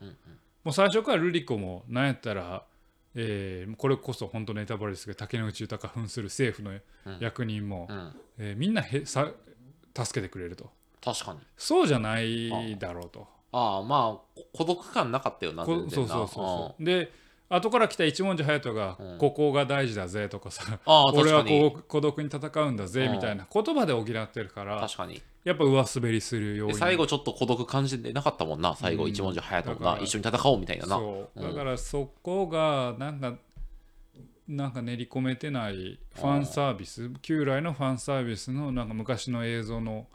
[0.62, 2.64] もう最初からルリコもなんやったら、
[3.14, 6.78] えーこれこそ本当ネタバレですけど竹野内豊扮する政府の
[7.20, 7.86] 役人も、
[8.38, 9.30] えーみんなへさ
[9.96, 10.70] 助けてくれると
[11.04, 11.40] 確かに。
[11.56, 13.26] そうじゃないだろうと。
[13.52, 15.90] ああ、まあ、孤独感なかったよな、こ全然な。
[15.90, 16.84] そうそうそうそう。
[16.84, 17.12] で
[17.50, 19.18] 後から来た一文字隼人が、うん。
[19.18, 21.44] ここが大事だぜとかさああ、俺は。
[21.44, 23.12] こう孤独に戦うんだぜうん。
[23.12, 25.22] みたいな言葉で補ってるから確かに。
[25.44, 30.96] やっぱ上滑りするようにで最後ちょっと孤独感じてなかったもんな、最後うん一文字隼人もな、だから一緒に戦おうみたいなな。
[30.96, 31.40] そう。
[31.40, 31.48] うん。
[31.48, 33.34] だからそこがなんか
[34.48, 40.06] なんか練り込めてないファンサービス旧来のファンサービスのなんか昔の映像の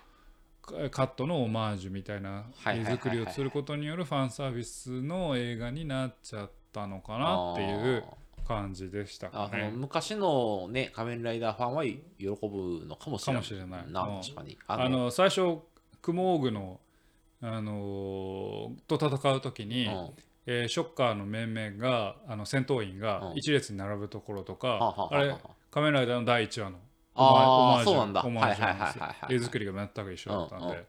[0.69, 8.03] カカットのオマージュみたいな絵作りをすることによるファンサービスの映画になっちゃったのかなっていう
[8.47, 9.71] 感じでしたかね。
[9.73, 11.99] 昔のね、仮面ライダーファンは喜
[12.47, 13.43] ぶのかもしれない。
[13.43, 14.57] かもしれないな、うん確かに。
[14.67, 15.59] あの最初
[16.01, 16.79] クモーグの、
[17.41, 20.09] あのーと戦う時に、うん
[20.45, 25.35] えーショッカーの面々があの戦闘員がうん一列に並ぶところとか、あれ
[25.71, 26.79] 仮面ライダーの第1話の
[27.19, 28.25] あーオマージュそうなんだ。
[29.29, 30.87] 絵作りが全く一緒だったんで、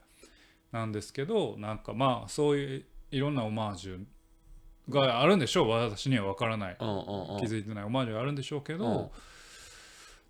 [0.71, 4.05] なんですけどなんかまあそういういろんなオマージュ
[4.89, 6.83] があるんでしょう私には分からない、気
[7.45, 9.09] づいてないオマージュがあるんでしょうけど、うん。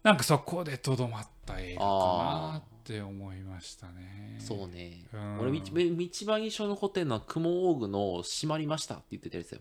[0.04, 4.38] なんかそこでとどまった映画かなって思いましたね。
[4.40, 5.06] そうね。
[5.14, 5.40] うん。
[5.42, 9.60] 俺、み一番印象に残ってるのは、雲オーグの閉まりましたって言ってたやつや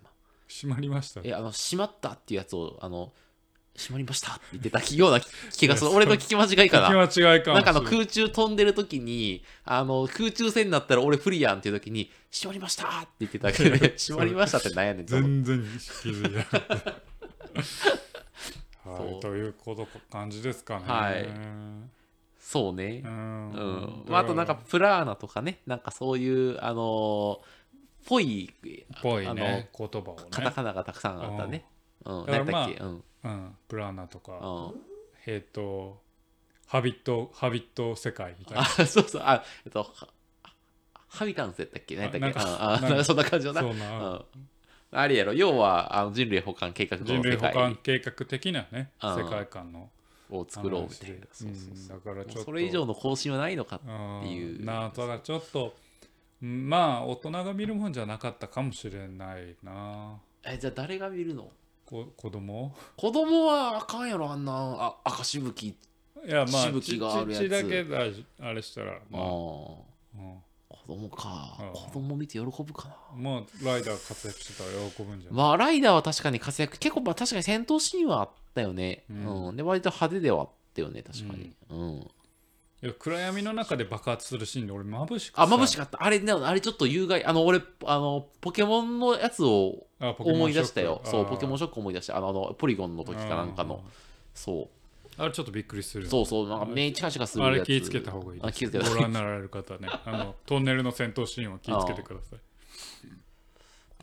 [0.49, 1.21] 閉まりました？
[1.23, 3.13] え、あの、閉まったっていうやつを、あの、
[3.81, 5.21] 閉まりましたって言ってたような
[5.53, 5.91] 気がする。
[5.91, 6.89] 俺の聞き間違いかな。
[6.89, 15.65] 聞き間違いかもなんかあの空中飛んでる時に、あの空中戦になったら俺不利やんっていう時に、閉まりましたって言ってたけど、ね、 閉まりましたって何やねんと思って全然
[16.03, 16.75] 気づいてなかった
[18.91, 20.85] はそうい、ということ感じですかね。
[20.87, 21.29] はい
[22.39, 23.09] そうねう。
[23.09, 23.11] ん。
[23.11, 24.05] うん。
[24.09, 27.61] まあ、あとなんか、プラーナとかね、なんかそういう、あのー
[28.07, 28.53] ぽい、
[29.03, 30.27] ぽいあのね言葉をね。
[30.31, 31.65] カタカナがたくさんあったね。
[32.05, 32.27] うん。
[32.27, 33.05] だから何だっけ、うん。
[33.25, 34.81] うん、プラーナとか、うん。
[35.27, 36.01] えっと
[36.67, 38.63] ハビットハビット世界みたいな。
[38.63, 40.09] あ、そうそう、あ、えっと、は
[41.09, 41.97] ハビタンスやったっけ？
[41.97, 42.39] 何だっけ？
[42.39, 43.61] ああそんな感じよな。
[43.61, 44.25] そうなうん。
[44.93, 49.91] あれやろ、要はあの人類保管計画の人類保管計画的なねうん世界観の
[50.31, 51.27] を作ろうみたいな。
[51.33, 51.99] そうそうそう。
[51.99, 53.81] うんだからちょっとそれ以上の更新はないのかっ
[54.23, 54.65] ていう。
[54.65, 55.75] なあただちょっと
[56.43, 60.19] うんまあ大人が見るもんじゃなかったかもしれないな。
[60.45, 61.51] えじゃあ誰が見るの？
[61.91, 62.73] こ子供？
[62.97, 65.67] 子供はあかんやろあんなあ赤しぶき。
[65.69, 65.77] い
[66.25, 67.49] やまあしぶきがあるやつ。
[67.49, 67.99] だけだ
[68.41, 68.95] あれしたらあ。
[69.11, 70.43] まあ、子うん。
[70.87, 71.57] 供か。
[71.61, 71.73] うん。
[71.73, 72.97] 子供見て喜ぶかな。
[73.17, 79.05] まあライダー活躍してたら喜ぶんじゃない、まあライダーは確かに活躍結構まあ確かに戦闘シーンはあったよね。
[79.11, 79.53] ううん。
[79.55, 81.53] ん、で割と派手ではあったよね確かに。
[81.71, 82.11] うん
[82.83, 86.03] いや暗闇の中で爆発するシーンで俺眩しくあ眩しかかった。
[86.03, 87.25] あれねあれちょっと有害。
[87.25, 91.03] あの俺あのポケモンのやつを思い出したよ。
[91.05, 92.17] そうポケモンンショック思い出した。
[92.17, 93.85] あのあのポリゴンの時かなんかの。
[94.35, 94.69] そう。
[95.19, 97.55] あれちょっとびっくりするそうそう、なんか目チカチカするやつ。
[97.57, 98.49] あれ気ぃつけた方がいいです。
[98.49, 102.39] あ気ぃつけたご覧になられる方はねあのトンネルの戦闘シーンは気ぃつけてください。
[102.39, 102.50] あ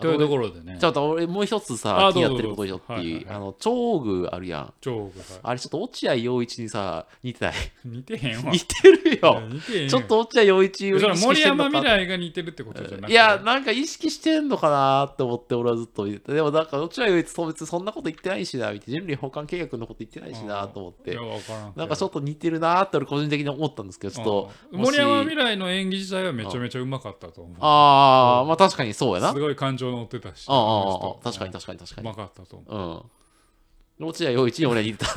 [0.01, 4.73] というところでねちょっと俺もう一つさあ、気になってることよってはいはいはいいう、あの、超具あるやん。
[4.81, 5.11] 超が
[5.43, 7.53] あれちょっと落合陽一にさ、似てない？
[7.85, 9.41] 似てへんわ 似てるよ。
[9.89, 16.33] ちょっと落合陽一を森山未来が似てるってことじゃなくていや、なんか意識してんのかなって思って俺はずっと見てて。
[16.33, 18.99] でもなんか落合陽一と別にそんなこと言ってないしな、みたいな。
[18.99, 21.17] 人類保管計画のこと言ってないしなと思って
[21.75, 24.51] なんかちょっと似てるなって俺個人的に思ったんですけど、ちょっと。
[24.71, 29.33] 森山未来の演技自体はめちゃめちゃうまかったと思うああ、まあ確かにそうやな。
[29.33, 32.15] すごい感情乗ってたしあああ確かに確かに確かにうま。
[32.15, 33.11] かったと思う
[33.99, 34.07] うん。
[34.07, 35.15] 落合陽一に俺は似てた。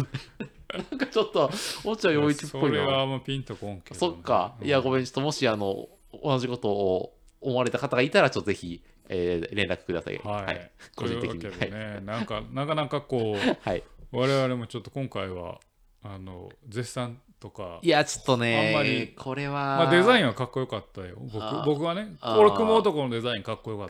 [0.78, 1.50] なんかちょっと、
[1.85, 2.98] 落合陽一っぽいそれはな。
[3.00, 4.54] あんまピンとこんけどそっか。
[4.62, 5.88] いや、ごめんめん、ちょっともし、あの、
[6.22, 10.18] 同じことを思われた方がいたら、ちょっとぜひ、えー連絡ください。
[10.18, 11.40] はい、個人的に。
[11.40, 13.37] というわけでね、なんかなかなかこう
[13.68, 13.83] はい。
[14.12, 15.61] 我々もちょっと今回は
[16.02, 17.81] あの絶賛とか。
[17.83, 19.09] いやちょっとねあんまり。
[19.16, 21.16] これは、まあ、デザインはかっこよかったよ。
[21.33, 23.88] 僕僕はねこれ雲男のデザインかっこよかっ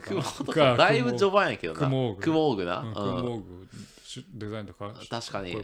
[0.55, 1.79] ただいぶ序盤やけどな。
[1.81, 2.93] 雲具雲具な、うんうん。
[2.93, 3.67] 雲具
[4.03, 5.55] しデザインとか確かに、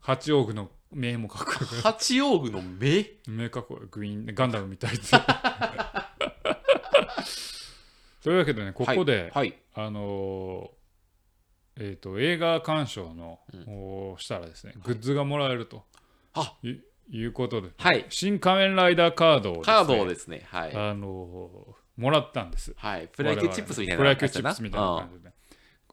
[0.00, 1.74] 八王具の目もかっこよかった。
[1.82, 3.06] 八王具の目？
[3.26, 5.02] 目かっこよグイーンガンダムみたいで
[8.22, 10.80] というわけでねここで、はい、あのー
[11.82, 15.84] えっ、と映画鑑賞の、をしたらですねグッズがもらえると
[16.34, 16.74] あい
[17.10, 18.06] いうことで、はい。
[18.08, 22.72] 新仮面ライダーカードをですねカードをですねはい、あのーもらったんです。
[22.78, 25.30] はい、プロ野球チップスみたいなプロ野球チップスみたいなや感じで、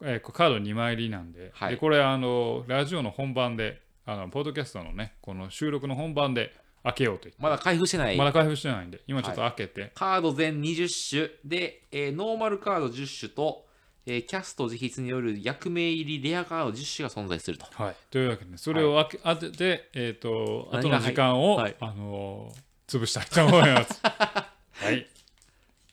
[0.02, 1.72] えーカード2枚入りなんで,、はい。
[1.72, 13.66] でこれあのラジオの本番であのポッドキャストのねこの収録の本番で開けようとまだ開封してない、まだ開封してないんで今ちょっと開けて、カード全20種で、えーノーマルカード10種と、
[14.10, 17.66] えーキャスト自筆による役名入りレアカード10種が存在すると。
[17.72, 24.00] はい、というわけで、ね、それを開け、当てて、えっ、と、後何がの時間を、はいあのー潰したいと思います。
[24.02, 25.06] はい。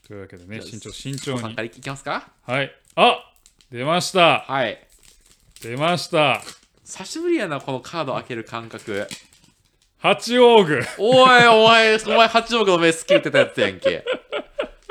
[0.08, 2.32] というわけでね、慎重、慎重にいきますか？
[2.44, 2.74] はい。
[2.96, 3.34] あ
[3.70, 4.88] 出ましたはい。
[5.62, 6.42] 出ました
[6.86, 9.08] 久しぶりやな、このカード開ける感覚。
[9.98, 14.06] 八王具おい、お前、お前、八王子の目好き言ってたやつやんけ。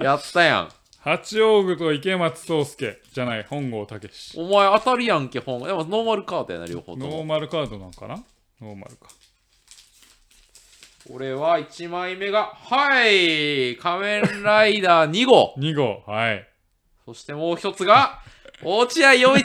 [0.02, 0.72] やったやん。
[1.04, 4.40] 八王具と池松壮亮じゃない、本郷武史。
[4.40, 5.62] お前、当たりやんけ、本。
[5.64, 7.24] でも、ノーマルカードやな、両方とノーも。
[7.24, 8.24] マルカードなんかな？
[8.62, 9.08] ノーマルか。
[11.10, 15.54] 俺は1枚目が、はい、仮面ライダー2号。
[15.58, 16.48] 2号、はい。
[17.04, 18.20] そしてもう一つが、
[18.64, 19.44] 落合陽一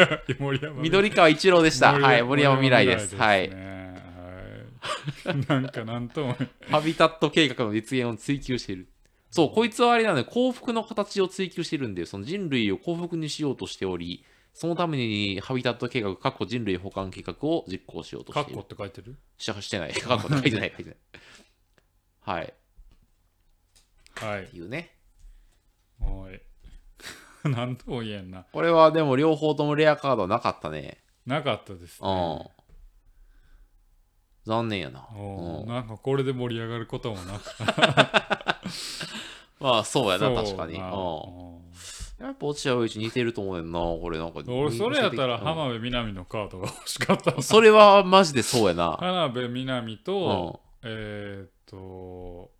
[0.40, 1.92] 森山緑川一郎でした。
[1.92, 3.14] はい、森山未来です。
[3.14, 3.40] はい。
[3.40, 3.48] はい。
[3.50, 3.74] はい
[5.48, 6.36] なんかなんとも。
[6.70, 8.88] ハビタット計画の実現を追求している。
[9.34, 18.60] そう、こいつはあれなので、幸福の形を追求しているんで、その人類を幸福にしようとしており、そのためにハビタット計画、かっこ人類保管計画を実行しようとしている。
[18.60, 19.16] って書いてる？
[19.36, 19.92] ししてない。
[19.92, 20.96] かっこって書いてない、書いてない。
[22.20, 22.54] はい。
[24.14, 24.46] はいっ。
[24.46, 24.96] ていうね。
[26.00, 26.40] おい。
[27.50, 28.46] なんとも言えんな。
[28.52, 31.02] これはでも両方ともレアカードなかったね。
[31.26, 32.34] なかったです、うね。
[32.36, 32.50] ん。
[34.46, 35.08] 残念やな。
[35.12, 37.44] うんおなんかこれで盛り上がることもなく
[39.64, 40.78] まあ、そうやな、確かに。
[40.78, 42.24] なうん。
[42.26, 44.40] やっぱ落合陽一似てると思うねんな、これなんか。
[44.46, 45.40] 俺それやったらうん。
[45.44, 48.92] 浜辺美波のカードが欲しかった それはマジでそうやな。
[49.00, 50.90] 浜辺美波と、うん。
[50.90, 52.52] えーっと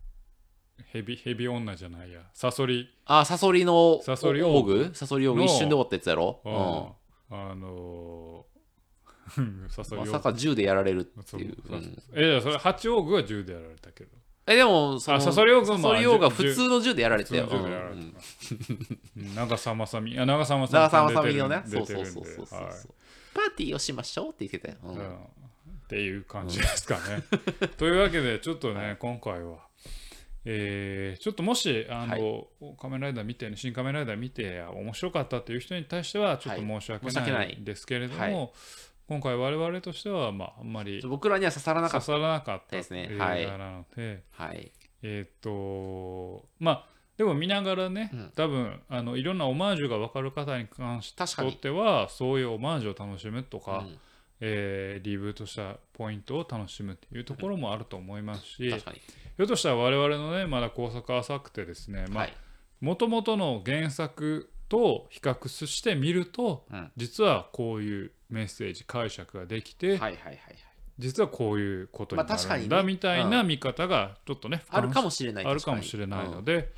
[0.87, 2.21] ヘビヘビ女じゃないや。
[2.33, 2.89] サソリ。
[3.05, 4.91] あ、サソリのサソリオーグ？
[4.95, 6.41] サソリオーグの一瞬で終わったやつやろ？
[6.45, 7.37] うん。
[7.37, 8.55] あのー
[9.97, 11.57] まさか銃でやられるってそういう。
[11.67, 11.81] そうう。
[11.81, 14.11] んえそれ八王具は銃でやられたけど
[14.47, 17.49] え、でも、そのあサソリオーグもサソリオーグは普通の銃でやられてたよ。
[17.51, 18.15] うん。
[19.35, 20.13] 長澤まさみ。
[20.13, 21.63] いや長澤まさ長澤まさみのね。
[21.67, 22.61] そうそうそうそうそう。
[22.63, 22.73] はい。
[23.35, 24.77] パーティーをしましょうって言ってたよ。
[24.85, 24.99] ううん。
[24.99, 25.01] ん
[25.85, 27.23] っていう感じですかね。
[27.79, 29.59] というわけでちょっとね今回は、
[30.45, 32.47] えーちょっともしあの、
[32.79, 37.65] 仮面ライダー見て新仮面ライダー見て面白かったっていう人に対してはちょっと申し訳なないい。
[37.65, 38.51] ですけれども、はい
[39.09, 42.07] 今回我々としてはまああんまり僕らには刺さらなかった。
[42.07, 44.73] 刺さらなかったですねなので、はい。
[45.03, 53.99] えーっとまあでも見ながらね、うん多分あのいろんなオマージュが分かる方に関してはそういうオマージュを楽しむとか、うん
[54.41, 58.97] えーリブートしたポイントを楽しむっていうところもあると思いますし、確かに。
[59.37, 62.33] ひょっとしたら我々のねまだ工作浅くてですねはい。
[62.81, 70.39] もともとの原作と比較してみると、うん実はこういうメッセージ解釈ができて、はいはいはいはい。
[70.99, 75.45] 実はこういうことになるんだみたいな見方がちょっとね、あるかもしれない。
[75.47, 76.73] あるかもしれないので、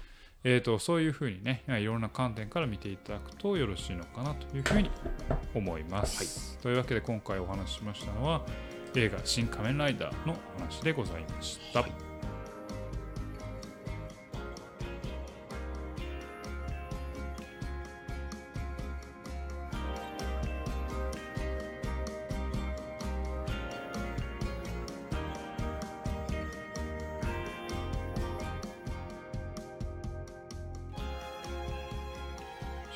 [0.44, 4.90] えー、とそういうふうにねいろんな観点から見ていただくとよろしいのかなというふうに
[5.54, 6.56] 思います。
[6.58, 8.42] というわけで今回お話ししましたのは
[8.94, 12.15] 映画「新仮面ライダー」の話でございました。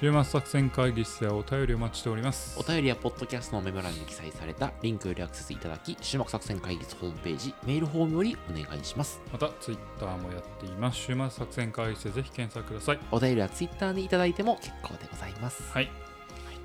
[0.00, 2.62] 週末作戦会議室ではお便りお待ちしておりますお。
[2.62, 9.20] 便りやポッドキャストのメモ欄に記載されたリンクよりアクセスいただき、終幕作戦会議室ホームページ、メールフォームよりお願いします。
[9.30, 11.00] またツイッターもやっています。
[11.00, 12.98] 週末作戦会議室でぜひ検索ください。
[13.10, 15.70] お便りはツイッターにいただいても結構でございます。
[15.70, 15.90] はい。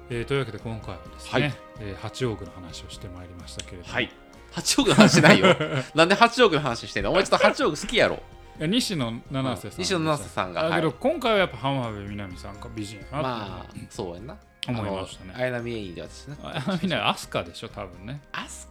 [0.10, 4.10] えーというわけで今回はですね、はいえー八王子の話をしてまいりましたけれども、はい。
[4.54, 5.48] 八億の話しないよ。
[5.94, 7.12] なんで八億の話してんの？
[7.12, 8.24] お前ちょっと八億好きやろ。
[8.60, 14.38] え西野七瀬さん、西野七瀬さんがはいあけど今回はやっぱ浜辺美波さんが美人まあ、そうやんな。
[14.68, 15.34] 思いましたね。
[15.36, 16.38] 綾波エイで私な。
[16.42, 18.22] あみんなアスカでしょ多分ね。
[18.32, 18.70] アス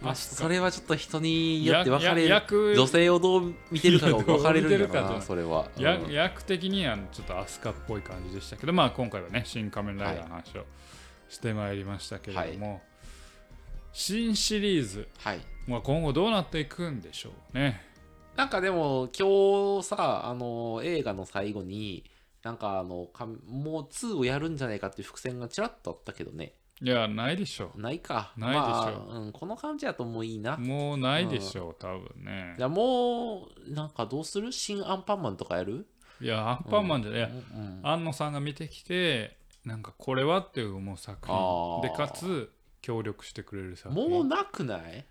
[0.00, 2.74] まあ、それはちょっと人によって分かれる。
[2.74, 10.66] 女性をどう見てるかが分かれるんだなそれは、うん、役的にはちょっとアスカっぽい感じでしたけどまあ今回はね新仮面ライダーの話を
[11.28, 12.80] してまいりましたけれども、はい、
[13.92, 15.40] 新シリーズ、はい。
[15.66, 17.80] まあ、今後どうなっていくんでしょうね
[18.36, 22.04] なんかでも今日さあの映画の最後に
[22.42, 26.54] なんかあのかもう2をやるんじゃないかっていう伏線がちらっとあったけどね。
[26.82, 28.32] いやないでしょないか。
[28.36, 30.58] ないでしょ、まあ、うん、この感じやともういいな。
[30.58, 32.54] もうないでしょう、うん、多分ね。
[32.58, 34.52] いやもうなんかどうする？
[34.52, 35.86] 新アンパンマンとかやる？
[36.20, 41.80] いやアンパンマンじゃね、うん、安野さんが見てきてなんかこれはっていうもう作品。
[41.80, 44.10] でかつ協力してくれる作品。
[44.10, 45.06] もうなくない？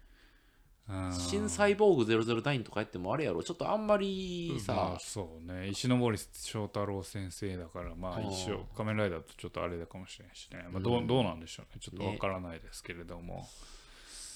[1.12, 3.41] 新サイボーグ009とかやってもあれやろ。
[3.41, 5.69] ちょっとあんまりさ、まあ、そうね。
[5.69, 11.80] 石森章太郎先生だからまあ一緒仮面ライダーとちょっとあれだかもしれないしね、まあ、どうどうなんでしょうね。
[11.80, 13.43] ちょっとわからないですけれども、ね、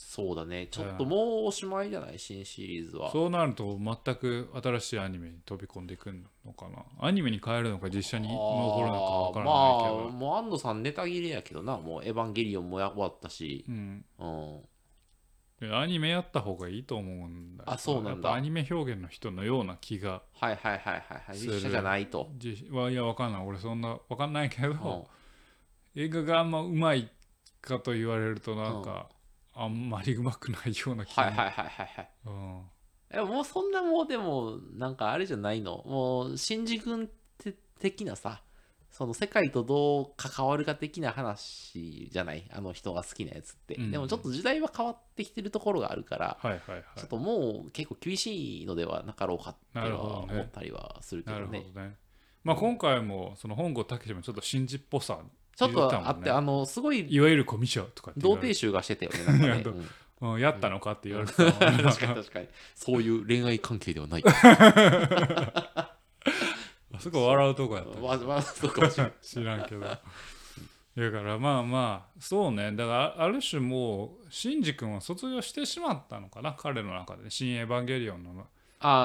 [0.09, 0.67] そうだね。
[0.71, 2.17] ちょっともうおしまいじゃない？
[2.17, 3.11] 新シリーズは。
[3.11, 6.11] そうなると全く新しいアニメに飛び込んでいく
[6.45, 6.83] のかな。
[6.99, 9.95] アニメに変えるのか実写に残るのかわからないけど。
[9.95, 11.77] まあもう安藤さんネタ切れやけどな。
[11.77, 13.65] もうエヴァンゲリオンも終わったし。
[13.69, 14.59] うん、うん
[15.61, 18.33] アニメやった方がいいと思うんだあそうなんだ。
[18.33, 21.37] アニメ表現の人のような気がはいはいはいはいはい。
[21.37, 22.31] 実写じゃないと。
[22.37, 23.45] 実はいやわかんない。
[23.45, 25.07] 俺そんなわかんないけど、
[25.95, 27.09] うん、映画があんまうまい
[27.61, 29.09] かと言われるとなんか、
[29.57, 31.23] うん、あんまりうまくないような気が。
[31.23, 32.61] はいはいはいはいはい、うん、
[33.11, 35.83] えもうそんなもうでもなんかあれじゃないの？
[35.85, 37.09] もう新次君
[37.79, 38.41] 的なさ
[38.99, 42.43] その世界とどう関わるか的な話じゃない？
[42.51, 51.63] あの人が好きなやつって、うん、でもちょっと時代は変わってきてるところがあるから、はいはいはい、ちょっともう結構厳しいのではなかろうかって思ったりはするけどね。
[51.73, 51.95] どね。
[52.43, 55.19] まあ、今回もその本郷武もちょっと信じっぽさ、
[55.55, 59.47] ちょっとあって、あのすごいいわゆるコミュ障とか童貞集がしてたよね。
[59.47, 59.85] なんかね。
[60.21, 62.49] うん、やったのかって言われてた、 確かに確かに。
[62.75, 64.23] そういう恋愛関係ではない
[66.99, 68.87] すごい笑うとこやった、笑うとこ。
[69.21, 69.81] 知らんけど。
[69.81, 72.71] だからまあまあそうね。
[72.73, 78.47] だからある種もうシンジ君は卒業してしまったのかな彼の中で、ね「新エヴァンゲリオン」の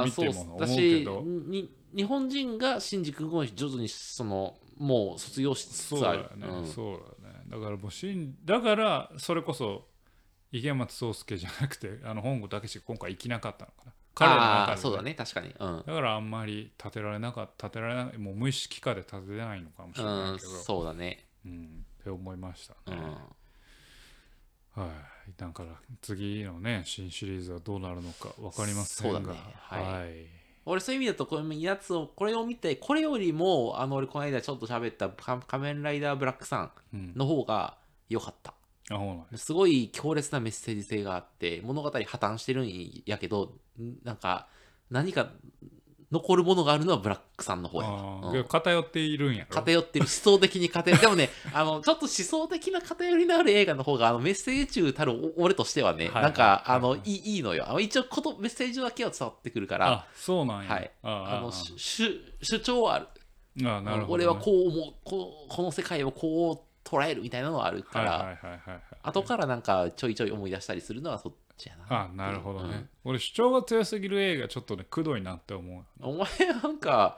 [0.05, 1.25] 見ても思うけど。
[1.95, 6.29] 日本人がシンジ君を徐々にそのもう卒業しつつある。
[6.29, 7.45] そうだよね、うん、そうだね。
[7.47, 9.87] だからもうしんだからそれこそ
[10.51, 21.27] 池松壮亮じゃなくてあの本郷武史が今回生きなかったのかな彼の中で、そうだね確かに、うん、だからあんまり立てられなかった立てられないもう無意識化で立てないのかもしれないけど、うん、そうだね。
[21.45, 22.99] うんって思いましたね、
[24.77, 24.91] うん、はい。
[25.39, 25.71] だから
[26.03, 30.27] 次のね新シリーズはどうなるのか分かりませんが、ね、はい、はい、
[30.67, 37.79] 俺そういう意味だとこのやつをこれを見てこれよりもあの俺この間ちょっと喋った仮面ライダーブラックさんの方が
[38.11, 38.53] 良かった、
[39.35, 39.53] す。
[39.53, 43.53] ごい強烈なメッセージ性があって物語破綻してるんやけど
[44.03, 44.49] なんか
[44.91, 45.31] 何か
[46.15, 57.81] 残るものがあるのはブラックさんの方や、うん、偏っているんや偏ってる思想的に偏るでもね あのちょっと思想的な偏りのある映画の方があのメッセージ中たる俺としてはね、はい、なんかあの、いいいいのよ。
[57.81, 63.09] 一応ことメッセージだけは伝わってくるからそうなんや、はい、あの主主張はある。
[63.63, 68.39] あなるほど、ね、俺はこう思うここの世界をこう捉えるみたいなのはあるから
[69.03, 76.27] 後からなんかちょいちょい思い出したりするのはそっちやなあなるほどね、うん、俺主張が強すぎる映画ちょっとねくどいなって思うお前
[76.63, 77.17] なんか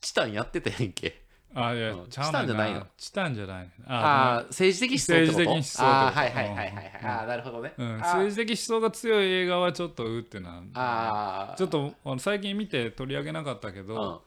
[0.00, 1.22] チタンやってたやんけ。
[1.54, 2.86] あいや、うん、チタンじゃないの？
[2.98, 3.70] チタンじゃない。
[3.86, 5.38] ああ政治的思想ってこと？
[5.38, 14.22] 政治的思想あはいはいはいはい、うん、あなるほどね、うん、政治的思想が強い映画はちょっとうってなあちょっと最近見て取り上げなかったけど、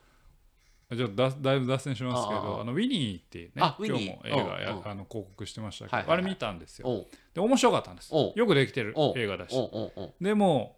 [0.96, 7.06] ちょっとだだいぶ脱線しますけどあのウィニーっていうね今日も映画やあの広告してましたけど、あれ見たんですよ。
[7.34, 8.14] で面白かったんです。
[8.14, 9.56] よくできてる映画だし。
[10.20, 10.76] でも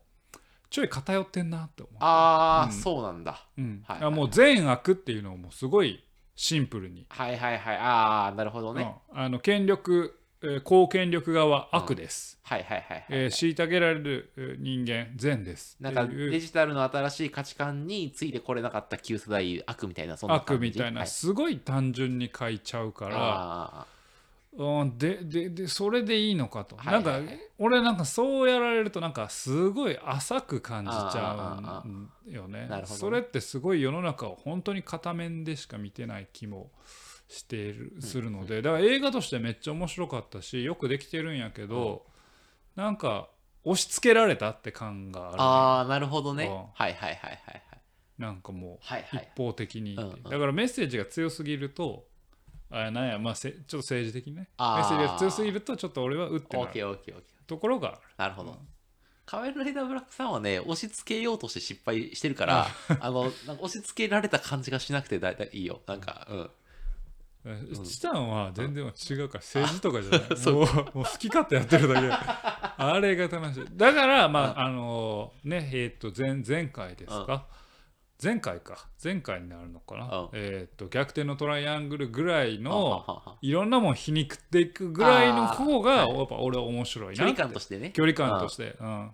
[0.69, 1.83] ちょい偏ってんなって。
[1.83, 3.83] 思うああ、そうなんだ、うん。
[3.87, 6.03] はいもう善悪っていうのもすごい
[6.35, 7.05] シンプルに。
[7.09, 7.77] はいはいはい。
[7.77, 12.37] ああなるほどね、あの権力えー、公権力側は悪です。
[12.43, 15.77] うん、はいはいはい、はい、えー、虐げられる人間善です。
[15.79, 23.87] なんかデジタルの新しい価値観についてこれなかった旧世代悪みたいなそんな悪みたいな、はい、すごい単純に書いちゃうから。
[24.55, 27.19] うん、でででそれでいいのかと、なんか
[27.57, 31.83] 俺なんかそうやられるとなんかすごい浅く感じちゃ
[32.27, 32.69] うよね。
[32.85, 36.69] それってすごい世の中を本当に片面でしか見てない気も
[37.33, 42.05] しているするのでだから映画としてめっちゃ面白かったしよくできてるんやけど、
[42.77, 43.29] うん、なんか
[43.63, 47.63] 押し付けられたって感がある、ああなるほどね、うん、はいはいはいはい
[48.17, 50.03] なんかもう一方的に、だ
[50.37, 52.05] からメッセージが強すぎると
[52.69, 58.01] あなんやまあせちょっと政治的にねメッセージが強すぎるとちょっと俺は打ってなオッケるーオッケーオッケところがあるー。
[58.19, 58.57] なるほど。
[59.25, 62.67] 仮面ライダーブラックさんはね、押し付けようとして失敗してるから、
[62.99, 65.81] あの、なんか押し付けられた感じがしなくて大体いいよ。
[65.87, 66.49] なんか、うん。
[67.85, 70.19] チタンは全然違うから政治とかじゃない。
[70.53, 72.09] もうもう好き勝手やってるだけ。
[72.77, 73.65] あれが楽しい。
[73.73, 77.45] だからまああのねえっ、と前前回ですか？
[78.23, 78.87] 前回か。
[79.03, 80.19] 前回になるのかな？
[80.19, 80.29] うん。
[80.33, 87.91] えっと逆転のトライアングルぐらいはのいろんなもん皮肉っていくぐらいの方がやっぱ俺は面白いな距離感としてね。
[87.91, 88.77] 距離感として。
[88.79, 89.11] うん。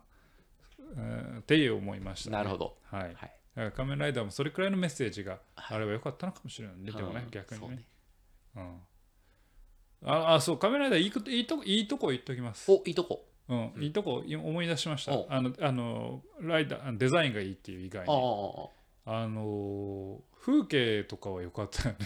[0.98, 2.38] えーっていう思いましたね。
[2.38, 2.78] なるほど。
[2.92, 3.04] はい。
[3.06, 3.14] はい。
[3.14, 7.32] だから仮面ライダーもそれくらいのメッセージがあればよかったのかもしれないね、でもねうん。
[7.32, 7.68] 逆にね。
[7.68, 7.99] そ
[8.56, 8.82] ううん。
[10.06, 13.26] ああそう仮面ライダーいいこといいとこいいとこ言っときます、お、いいとこ。
[13.50, 15.14] うん、いいとこ思い出しました。
[15.14, 15.26] お。
[15.30, 18.14] あのあのライダーデザインがいいっていう以外に。
[19.06, 22.06] あの風景とかは良かったよね。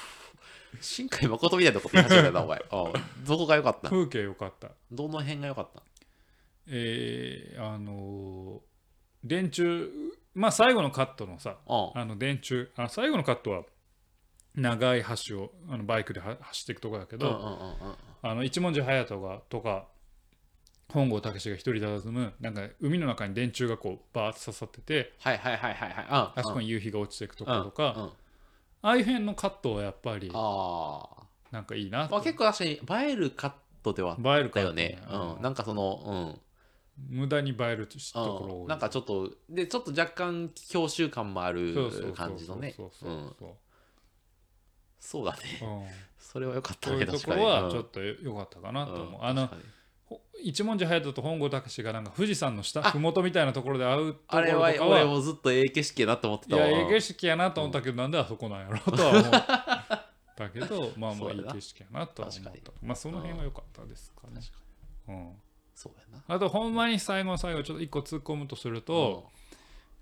[0.80, 2.58] 新海誠みたいなこと言い始めたな、お前。
[2.72, 2.88] う
[3.20, 3.90] んどこが良かった？
[3.90, 4.70] 風景良かった。
[4.90, 5.82] どの辺が良かった？
[6.68, 8.62] えー、あの
[9.22, 9.86] 電柱
[10.34, 12.00] まあ最後のカットのさうん。
[12.00, 12.66] あの電柱。
[12.76, 13.64] あ最後のカットは
[14.54, 17.94] 長い橋をあのバイクでは走っていくとこだけど、うんうんうんうん
[18.24, 19.88] あの一文字隼人がとか
[20.88, 26.04] 本郷武史が一人佇むなんか海の中に電柱がこうバーッと刺さっててはいはいはいはいはい。
[26.04, 28.10] うんあそこに夕日が落ちていくところとか、うんうん
[28.84, 31.22] ああいう辺のカットはやっぱりああ。
[31.52, 34.98] なんかいいなまあ、結構確かに映えるカットでは映えるカットだよね。
[35.08, 35.42] うん。
[35.42, 36.38] なんかその、
[37.10, 38.38] 無駄に映えるとうん。
[38.38, 42.74] ころうん、なんかちょっと、で、ちょっと若干教習感もあるそうそうそう感じのね。
[45.02, 45.38] そうだね。
[45.58, 45.86] そううん。
[46.16, 47.44] それは良かったそういね、うとこ。
[47.44, 49.50] はちょっと良かったかなと思う、うんあの
[50.44, 56.68] 一文字隼人と本郷武史がなんか富士山の下あ麓みたいなところで会うとこあれはろとかは俺もずっとええ景色やなと思ってたわ。
[56.68, 59.22] いやええ景色やなと思ったけど、なんであそこなんやろとは思っ
[60.36, 62.72] たけど まあまあいい景色やなとは思った。
[62.82, 64.40] まあその辺は良かったですかね、
[65.08, 65.32] うん、
[65.74, 66.34] そうやな。
[66.34, 69.30] あとほんまに最後の最後ちょっと一個突っ込むとすると、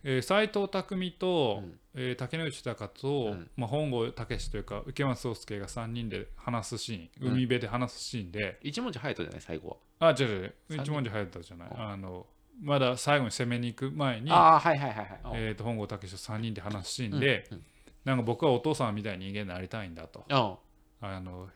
[0.02, 0.82] えー斉藤工
[1.18, 3.50] と、うんえー竹野内隆と、うん。
[3.56, 7.32] まあ、本郷武史というか浮松壮介が3人で話すシーンうん。
[7.32, 10.08] 海辺で話すシーンで、一文字隼人じゃない、最後は。
[10.08, 10.54] あ違う違う。
[10.70, 11.68] 一文字隼人じゃない。
[11.70, 11.80] うん。
[11.80, 12.26] あの
[12.62, 15.18] まだ最後に攻めに行く前に、ああ、はいはいはいはい。
[15.34, 17.56] えー、と本郷武史と3人で話すシーンで、うん。
[17.56, 17.64] うん。
[18.04, 20.24] なんか僕はお父さんみたいな人間になりたいんだと。
[20.28, 20.34] う
[21.04, 21.08] ん。
[21.08, 21.48] あの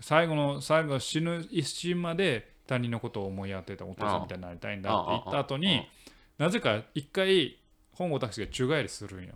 [0.00, 5.60] 最後の最後死ぬ一瞬まで他人のことを思いやってたお父さんみたいになりたいんだって言った後うん。
[5.60, 5.86] に
[6.38, 7.58] なぜか一回
[7.92, 9.34] 本郷武史が宙返りするんよ、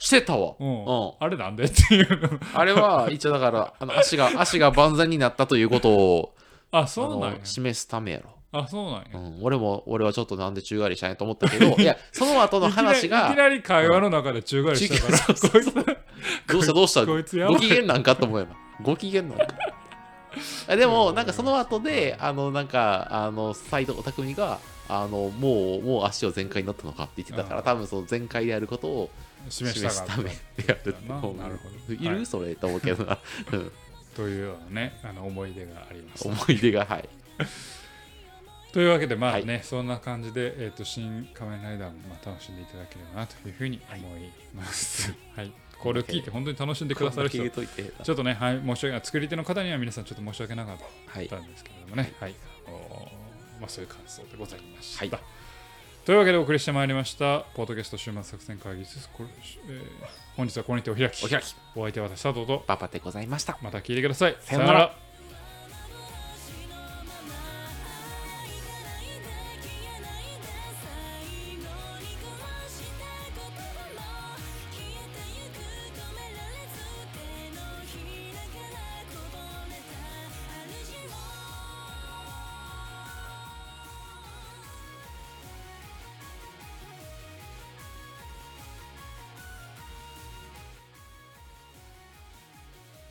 [0.00, 0.54] してたわ。
[0.58, 0.84] うん。
[0.84, 1.12] うん。
[1.20, 2.20] あれなんでっていう。
[2.20, 6.34] のあれは一応だから、あの足が、足が万全になったということを
[6.72, 8.30] あそうなん示すためやろ。
[8.52, 17.46] あそうなんや、うん、俺も、俺はちょっとなんで宙返りしたんやと思ったけど、 いや、その後の話がいき、なり会話の中で宙返りしたから、 そうそうこいつどうしたどうした？
[17.46, 18.56] ご機嫌なんかと思うよな。
[18.82, 19.46] ご機嫌なんか。
[20.68, 24.58] あでも、なんかその後で、あの、なんか、あの、斎藤匠が、
[24.88, 29.10] あの、もう、もう足を全開になったのかって言ってたから、あ多分その全開であることを
[29.48, 30.34] 示すためで
[30.66, 31.48] やるなうんな。
[31.48, 32.26] るほどいる、はい。
[32.26, 33.18] それと思うけどな。
[33.52, 33.72] う ん
[34.16, 36.26] というようなねあの思い出があります。
[36.26, 37.08] 思い出が、はい。
[38.72, 39.46] というわけでまあはい。
[39.46, 45.14] ね、そんな感じで、えー、と新仮面ライダーもまあ楽しんでいただければなというふうに思います。
[45.34, 45.52] はい、
[45.82, 50.76] これを聞いて本当に楽しんでくださる人ちょっとね、はい、申し訳ない作り手の方には皆さんちょっと申し訳なかっ
[51.06, 51.28] はい。
[51.28, 52.34] たんですけれどもね、はい
[52.66, 53.08] あの
[53.60, 55.16] まあ、そういう感想でございました。
[55.16, 55.24] はい
[56.04, 59.08] というわけでお送りしてまいりました、ポッドキャスト週末作戦会議です。
[59.12, 59.28] これ
[59.68, 59.84] えー
[60.34, 61.24] 本日はここにてお開き。
[61.26, 63.58] お開き、お相手は私、佐藤と、パパでございました。
[63.60, 64.36] また聞いてください。
[64.40, 64.96] さようなら